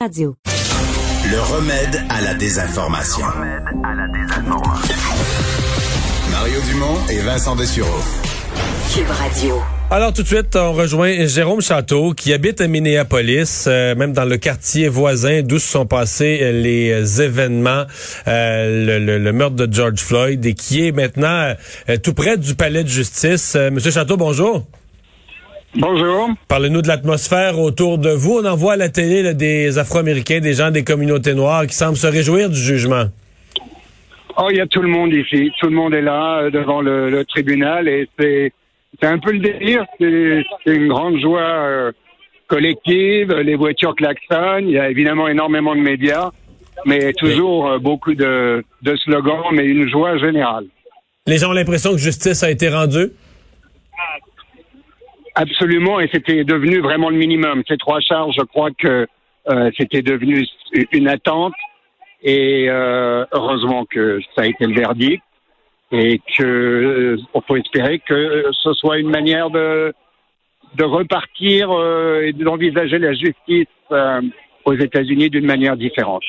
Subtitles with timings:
[0.00, 0.34] Radio.
[1.30, 3.26] Le remède à la désinformation.
[6.30, 8.00] Mario Dumont et Vincent Dessureau.
[8.94, 9.60] Cube Radio.
[9.90, 14.24] Alors tout de suite, on rejoint Jérôme Château qui habite à Minneapolis, euh, même dans
[14.24, 17.84] le quartier voisin d'où se sont passés euh, les événements,
[18.26, 21.52] euh, le, le- le meurtre de George Floyd, et qui est maintenant
[21.90, 23.52] euh, tout près du palais de justice.
[23.54, 24.64] Euh, Monsieur Château, bonjour.
[25.76, 26.30] Bonjour.
[26.48, 28.40] Parlez-nous de l'atmosphère autour de vous.
[28.42, 31.74] On en voit à la télé là, des Afro-Américains, des gens des communautés noires qui
[31.74, 33.04] semblent se réjouir du jugement.
[34.36, 35.50] Oh, il y a tout le monde ici.
[35.60, 38.52] Tout le monde est là euh, devant le, le tribunal et c'est
[39.02, 39.84] un peu le délire.
[40.00, 41.92] C'est c'est une grande joie euh,
[42.48, 43.32] collective.
[43.32, 44.68] Les voitures klaxonnent.
[44.68, 46.30] Il y a évidemment énormément de médias,
[46.84, 50.64] mais toujours euh, beaucoup de, de slogans, mais une joie générale.
[51.26, 53.12] Les gens ont l'impression que justice a été rendue?
[55.40, 57.62] Absolument, et c'était devenu vraiment le minimum.
[57.66, 59.06] Ces trois charges, je crois que
[59.48, 60.46] euh, c'était devenu
[60.92, 61.54] une attente,
[62.22, 65.22] et euh, heureusement que ça a été le verdict,
[65.92, 69.94] et que euh, peut espérer que ce soit une manière de
[70.78, 71.70] repartir
[72.22, 73.66] et d'envisager la justice
[74.66, 76.24] aux États-Unis d'une manière différente.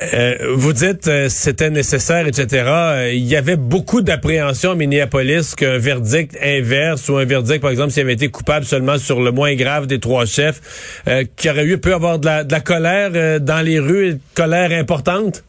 [0.00, 2.64] Euh, vous dites euh, c'était nécessaire, etc.
[2.68, 7.70] Euh, il y avait beaucoup d'appréhension à Minneapolis qu'un verdict inverse ou un verdict, par
[7.70, 11.50] exemple, s'il avait été coupable seulement sur le moins grave des trois chefs, euh, qu'il
[11.50, 15.42] y aurait eu peut avoir de la, colère dans les rues, une colère importante?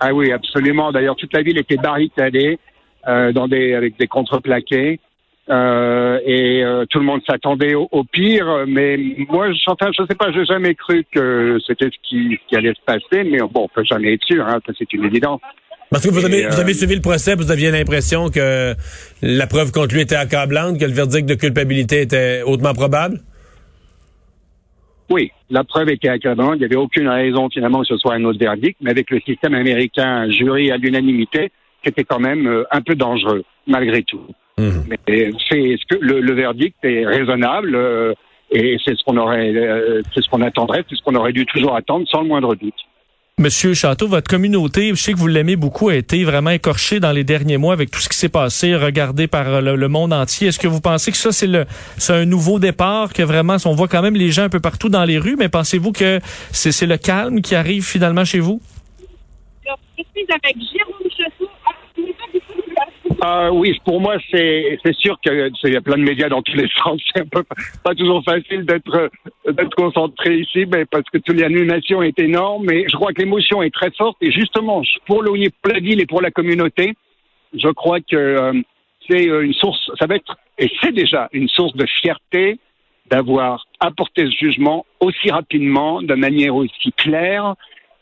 [0.00, 0.90] Ah oui, absolument.
[0.90, 2.58] D'ailleurs, toute la ville était barricadée
[3.06, 5.00] dans des avec des contreplaqués.
[5.50, 8.96] Euh, et euh, tout le monde s'attendait au, au pire, mais
[9.28, 12.56] moi, je, enfin, je sais pas, j'ai jamais cru que c'était ce qui, ce qui
[12.56, 15.40] allait se passer, mais bon, on peut jamais être sûr, hein, ça c'est une évidence.
[15.90, 18.74] Parce que vous avez, vous euh, avez suivi le procès, vous aviez l'impression que
[19.20, 23.18] la preuve contre lui était accablante, que le verdict de culpabilité était hautement probable?
[25.10, 28.24] Oui, la preuve était accablante, il n'y avait aucune raison finalement que ce soit un
[28.24, 31.50] autre verdict, mais avec le système américain, jury à l'unanimité,
[31.84, 34.24] c'était quand même euh, un peu dangereux, malgré tout.
[34.58, 34.84] Mhm.
[34.88, 38.12] Mais c'est ce que le, le verdict est raisonnable euh,
[38.50, 41.46] et c'est ce qu'on aurait, euh, c'est ce qu'on attendrait, c'est ce qu'on aurait dû
[41.46, 42.74] toujours attendre sans le moindre doute.
[43.38, 47.12] Monsieur Château, votre communauté, je sais que vous l'aimez beaucoup, a été vraiment écorchée dans
[47.12, 50.48] les derniers mois avec tout ce qui s'est passé, regardé par le, le monde entier.
[50.48, 51.64] Est-ce que vous pensez que ça, c'est le,
[51.96, 54.90] c'est un nouveau départ, que vraiment, on voit quand même les gens un peu partout
[54.90, 56.20] dans les rues, mais pensez-vous que
[56.52, 58.60] c'est, c'est le calme qui arrive finalement chez vous?
[59.64, 61.48] Alors, je suis avec Jérôme Chasseau.
[61.64, 62.40] Ah, ce n'est pas du
[63.20, 66.68] Ah oui, pour moi, c'est sûr qu'il y a plein de médias dans tous les
[66.82, 67.00] sens.
[67.14, 69.10] C'est pas toujours facile d'être
[69.46, 72.66] euh, concentré ici, mais parce que toute l'animation est énorme.
[72.66, 74.16] Mais je crois que l'émotion est très forte.
[74.20, 76.94] Et justement, pour pour la ville et pour la communauté,
[77.54, 78.52] je crois que euh,
[79.08, 79.90] c'est euh, une source.
[79.98, 82.58] Ça va être et c'est déjà une source de fierté
[83.10, 87.54] d'avoir apporté ce jugement aussi rapidement, de manière aussi claire.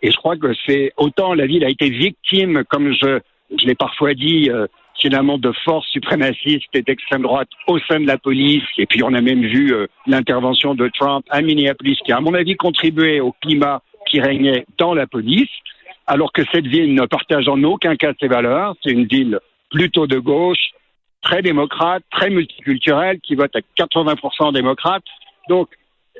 [0.02, 3.20] Et je crois que c'est autant la ville a été victime, comme je,
[3.58, 4.66] je l'ai parfois dit, euh,
[5.00, 8.64] finalement de forces suprémacistes et d'extrême droite au sein de la police.
[8.78, 12.34] Et puis on a même vu euh, l'intervention de Trump à Minneapolis, qui à mon
[12.34, 15.50] avis contribué au climat qui régnait dans la police,
[16.06, 18.74] alors que cette ville ne partage en aucun cas ses valeurs.
[18.82, 19.38] C'est une ville
[19.70, 20.72] plutôt de gauche,
[21.22, 25.04] très démocrate, très multiculturelle, qui vote à 80% démocrate.
[25.48, 25.68] Donc,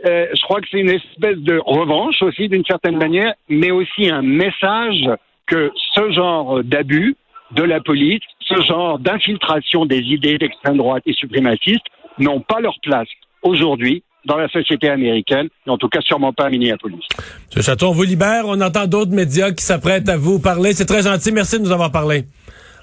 [0.07, 4.09] euh, je crois que c'est une espèce de revanche aussi d'une certaine manière, mais aussi
[4.09, 5.11] un message
[5.47, 7.17] que ce genre d'abus
[7.53, 11.87] de la police, ce genre d'infiltration des idées d'extrême droite et suprémacistes
[12.19, 13.09] n'ont pas leur place
[13.43, 17.01] aujourd'hui dans la société américaine, et en tout cas sûrement pas à Minneapolis.
[17.47, 18.45] Monsieur Château, on vous libère.
[18.47, 20.75] On entend d'autres médias qui s'apprêtent à vous parler.
[20.75, 21.33] C'est très gentil.
[21.33, 22.25] Merci de nous avoir parlé.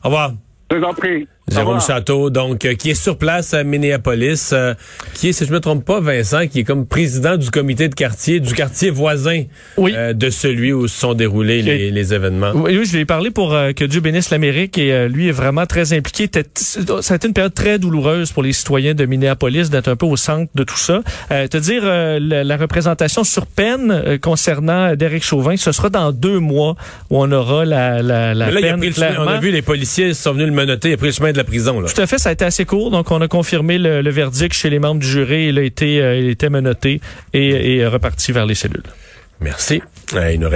[0.03, 0.31] Au revoir.
[0.72, 1.28] Je vous en prie.
[1.50, 1.80] Jérôme.
[1.80, 4.74] Château, donc, euh, qui est sur place à Minneapolis, euh,
[5.13, 7.96] qui est, si je me trompe pas, Vincent, qui est comme président du comité de
[7.96, 9.44] quartier, du quartier voisin
[9.78, 9.94] Oui.
[9.96, 12.52] euh, de celui où se sont déroulés les, les événements.
[12.53, 15.30] Oui, oui, je lui ai parlé pour euh, que Dieu bénisse l'Amérique et euh, lui
[15.30, 16.30] est vraiment très impliqué.
[16.56, 20.06] Ça a été une période très douloureuse pour les citoyens de Minneapolis d'être un peu
[20.06, 21.02] au centre de tout ça.
[21.31, 25.90] Euh, te dire euh, la, la représentation sur peine euh, concernant Derek Chauvin, ce sera
[25.90, 26.76] dans deux mois
[27.09, 29.08] où on aura la, la, la là, il a peine pris le chemin.
[29.08, 29.32] clairement.
[29.32, 30.90] On a vu les policiers sont venus le menotter.
[30.90, 31.79] Il a pris le chemin de la prison.
[31.79, 31.87] Là.
[31.87, 34.53] Tout à fait, ça a été assez court, donc on a confirmé le, le verdict
[34.53, 35.47] chez les membres du jury.
[35.47, 37.01] Il a été, euh, il était menotté
[37.34, 38.84] et, et reparti vers les cellules.
[39.39, 39.81] Merci.
[40.13, 40.55] Euh, il nous reste